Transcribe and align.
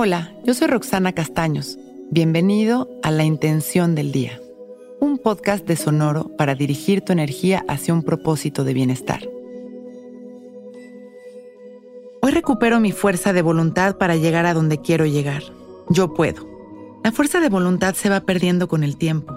Hola, 0.00 0.32
yo 0.44 0.54
soy 0.54 0.68
Roxana 0.68 1.12
Castaños. 1.12 1.76
Bienvenido 2.12 2.88
a 3.02 3.10
La 3.10 3.24
Intención 3.24 3.96
del 3.96 4.12
Día, 4.12 4.40
un 5.00 5.18
podcast 5.18 5.66
de 5.66 5.74
Sonoro 5.74 6.36
para 6.36 6.54
dirigir 6.54 7.00
tu 7.00 7.12
energía 7.12 7.64
hacia 7.66 7.94
un 7.94 8.04
propósito 8.04 8.62
de 8.62 8.74
bienestar. 8.74 9.28
Hoy 12.22 12.30
recupero 12.30 12.78
mi 12.78 12.92
fuerza 12.92 13.32
de 13.32 13.42
voluntad 13.42 13.98
para 13.98 14.14
llegar 14.14 14.46
a 14.46 14.54
donde 14.54 14.80
quiero 14.80 15.04
llegar. 15.04 15.42
Yo 15.90 16.14
puedo. 16.14 16.46
La 17.02 17.10
fuerza 17.10 17.40
de 17.40 17.48
voluntad 17.48 17.96
se 17.96 18.08
va 18.08 18.20
perdiendo 18.20 18.68
con 18.68 18.84
el 18.84 18.96
tiempo. 18.96 19.34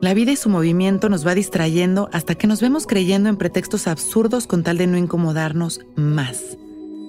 La 0.00 0.14
vida 0.14 0.30
y 0.30 0.36
su 0.36 0.50
movimiento 0.50 1.08
nos 1.08 1.26
va 1.26 1.34
distrayendo 1.34 2.08
hasta 2.12 2.36
que 2.36 2.46
nos 2.46 2.60
vemos 2.60 2.86
creyendo 2.86 3.28
en 3.28 3.36
pretextos 3.36 3.88
absurdos 3.88 4.46
con 4.46 4.62
tal 4.62 4.78
de 4.78 4.86
no 4.86 4.96
incomodarnos 4.96 5.80
más. 5.96 6.56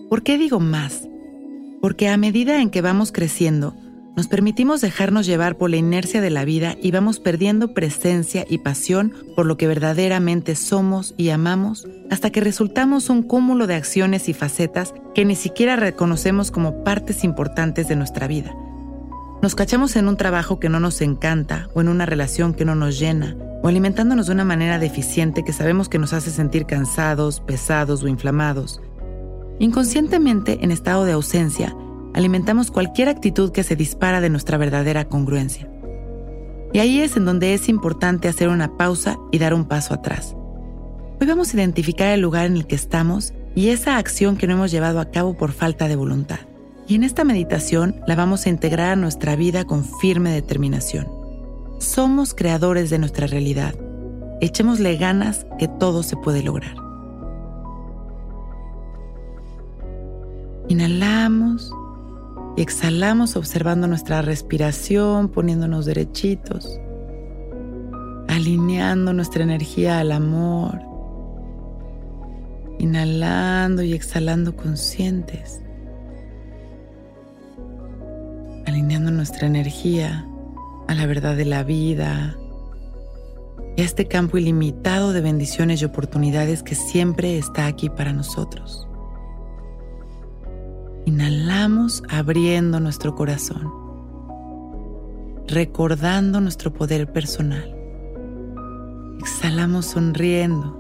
¿Por 0.10 0.24
qué 0.24 0.40
digo 0.40 0.60
más? 0.60 1.08
Porque 1.82 2.10
a 2.10 2.18
medida 2.18 2.62
en 2.62 2.70
que 2.70 2.82
vamos 2.82 3.12
creciendo, 3.12 3.76
nos 4.16 4.28
permitimos 4.28 4.82
dejarnos 4.82 5.26
llevar 5.26 5.58
por 5.58 5.70
la 5.70 5.78
inercia 5.78 6.22
de 6.22 6.30
la 6.30 6.46
vida 6.46 6.76
y 6.82 6.92
vamos 6.92 7.20
perdiendo 7.20 7.74
presencia 7.74 8.46
y 8.48 8.58
pasión 8.58 9.14
por 9.36 9.46
lo 9.46 9.58
que 9.58 9.68
verdaderamente 9.68 10.56
somos 10.56 11.16
y 11.18 11.30
amamos 11.30 11.88
hasta 12.10 12.30
que 12.30 12.42
resultamos 12.42 13.10
un 13.10 13.24
cúmulo 13.24 13.68
de 13.68 13.76
acciones 13.76 14.28
y 14.28 14.34
facetas 14.34 14.94
que 15.16 15.24
ni 15.24 15.36
siquiera 15.36 15.78
reconocemos 15.78 16.52
como 16.52 16.84
partes 16.84 17.24
importantes 17.24 17.88
de 17.88 17.96
nuestra 17.96 18.28
vida. 18.28 18.54
Nos 19.42 19.56
cachamos 19.56 19.96
en 19.96 20.08
un 20.08 20.18
trabajo 20.18 20.60
que 20.60 20.70
no 20.70 20.80
nos 20.80 21.02
encanta 21.02 21.70
o 21.74 21.82
en 21.82 21.88
una 21.88 22.06
relación 22.06 22.54
que 22.54 22.66
no 22.66 22.76
nos 22.76 23.00
llena 23.00 23.36
o 23.64 23.70
alimentándonos 23.70 24.28
de 24.28 24.34
una 24.34 24.46
manera 24.46 24.78
deficiente 24.78 25.44
que 25.44 25.54
sabemos 25.54 25.88
que 25.88 26.00
nos 26.00 26.14
hace 26.14 26.32
sentir 26.32 26.66
cansados, 26.66 27.40
pesados 27.40 28.04
o 28.04 28.08
inflamados 28.08 28.82
Inconscientemente, 29.62 30.58
en 30.64 30.72
estado 30.72 31.06
de 31.06 31.12
ausencia, 31.12 31.76
alimentamos 32.16 32.72
cualquier 32.72 33.10
actitud 33.10 33.52
que 33.52 33.62
se 33.62 33.76
dispara 33.76 34.20
de 34.20 34.32
nuestra 34.32 34.58
verdadera 34.58 35.06
congruencia. 35.06 35.70
Y 36.74 36.80
ahí 36.80 37.00
es 37.00 37.16
en 37.16 37.26
donde 37.26 37.54
es 37.54 37.70
importante 37.70 38.28
hacer 38.28 38.50
una 38.50 38.76
pausa 38.76 39.20
y 39.32 39.38
dar 39.38 39.54
un 39.54 39.66
paso 39.66 39.94
atrás. 39.94 40.36
Hoy 41.22 41.28
vamos 41.28 41.54
a 41.54 41.58
identificar 41.58 42.08
el 42.08 42.22
lugar 42.22 42.48
en 42.48 42.58
el 42.58 42.66
que 42.66 42.74
estamos 42.74 43.34
y 43.54 43.70
esa 43.70 43.98
acción 43.98 44.36
que 44.36 44.48
no 44.48 44.54
hemos 44.54 44.72
llevado 44.72 45.00
a 45.00 45.12
cabo 45.12 45.38
por 45.38 45.52
falta 45.52 45.88
de 45.88 45.96
voluntad. 45.96 46.40
Y 46.88 46.96
en 46.96 47.04
esta 47.04 47.24
meditación 47.24 48.02
la 48.08 48.16
vamos 48.16 48.48
a 48.48 48.50
integrar 48.50 48.94
a 48.94 48.96
nuestra 48.96 49.36
vida 49.36 49.66
con 49.66 49.86
firme 49.86 50.32
determinación. 50.32 51.08
Somos 51.78 52.34
creadores 52.34 52.90
de 52.90 52.98
nuestra 52.98 53.28
realidad. 53.28 53.76
Echémosle 54.42 54.98
ganas 54.98 55.46
que 55.60 55.68
todo 55.68 56.02
se 56.02 56.18
puede 56.18 56.42
lograr. 56.42 56.81
Inhalamos 60.68 61.74
y 62.56 62.62
exhalamos 62.62 63.36
observando 63.36 63.88
nuestra 63.88 64.22
respiración, 64.22 65.30
poniéndonos 65.30 65.86
derechitos, 65.86 66.80
alineando 68.28 69.14
nuestra 69.14 69.44
energía 69.44 70.00
al 70.00 70.12
amor. 70.12 70.80
Inhalando 72.80 73.84
y 73.84 73.94
exhalando 73.94 74.56
conscientes. 74.56 75.62
Alineando 78.66 79.12
nuestra 79.12 79.48
energía 79.48 80.26
a 80.88 80.96
la 80.96 81.06
verdad 81.06 81.36
de 81.36 81.46
la 81.46 81.64
vida 81.64 82.36
y 83.78 83.82
a 83.82 83.86
este 83.86 84.08
campo 84.08 84.38
ilimitado 84.38 85.14
de 85.14 85.22
bendiciones 85.22 85.82
y 85.82 85.86
oportunidades 85.86 86.64
que 86.64 86.76
siempre 86.76 87.38
está 87.38 87.68
aquí 87.68 87.90
para 87.90 88.14
nosotros. 88.14 88.88
Inhalamos 91.06 92.04
abriendo 92.10 92.80
nuestro 92.80 93.16
corazón, 93.16 93.74
recordando 95.48 96.40
nuestro 96.40 96.72
poder 96.72 97.12
personal. 97.12 97.76
Exhalamos 99.20 99.88
sonriendo. 99.88 100.78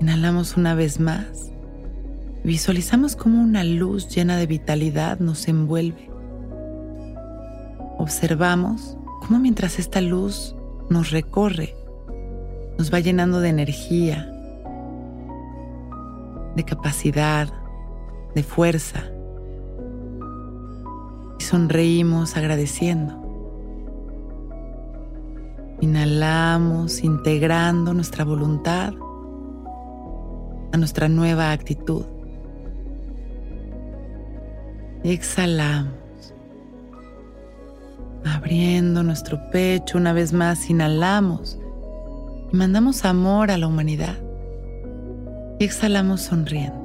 Inhalamos 0.00 0.56
una 0.56 0.76
vez 0.76 1.00
más. 1.00 1.50
Visualizamos 2.44 3.16
como 3.16 3.42
una 3.42 3.64
luz 3.64 4.08
llena 4.08 4.36
de 4.36 4.46
vitalidad 4.46 5.18
nos 5.18 5.48
envuelve. 5.48 6.08
Observamos 7.98 8.96
cómo 9.26 9.40
mientras 9.40 9.80
esta 9.80 10.00
luz 10.00 10.54
nos 10.88 11.10
recorre, 11.10 11.74
nos 12.78 12.94
va 12.94 13.00
llenando 13.00 13.40
de 13.40 13.48
energía, 13.48 14.32
de 16.54 16.64
capacidad, 16.64 17.59
de 18.34 18.42
fuerza. 18.42 19.04
Y 21.38 21.42
sonreímos 21.42 22.36
agradeciendo. 22.36 23.16
Inhalamos 25.80 27.02
integrando 27.02 27.94
nuestra 27.94 28.24
voluntad 28.24 28.92
a 30.72 30.76
nuestra 30.76 31.08
nueva 31.08 31.52
actitud. 31.52 32.04
exhalamos. 35.02 35.94
Abriendo 38.24 39.02
nuestro 39.02 39.40
pecho 39.50 39.96
una 39.96 40.12
vez 40.12 40.32
más, 40.32 40.68
inhalamos 40.68 41.58
y 42.52 42.56
mandamos 42.56 43.04
amor 43.04 43.50
a 43.50 43.56
la 43.56 43.66
humanidad. 43.66 44.18
Y 45.58 45.64
exhalamos 45.64 46.22
sonriendo. 46.22 46.79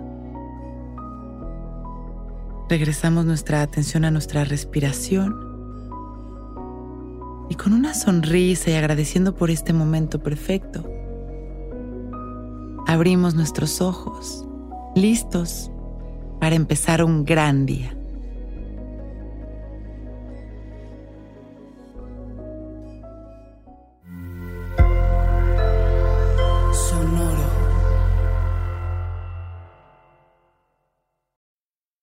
Regresamos 2.67 3.25
nuestra 3.25 3.61
atención 3.61 4.05
a 4.05 4.11
nuestra 4.11 4.43
respiración 4.43 5.45
y 7.47 7.55
con 7.55 7.73
una 7.73 7.93
sonrisa 7.93 8.71
y 8.71 8.73
agradeciendo 8.73 9.35
por 9.35 9.51
este 9.51 9.71
momento 9.71 10.19
perfecto, 10.23 10.83
abrimos 12.87 13.35
nuestros 13.35 13.81
ojos, 13.81 14.45
listos 14.95 15.69
para 16.39 16.55
empezar 16.55 17.03
un 17.03 17.23
gran 17.23 17.67
día. 17.67 17.94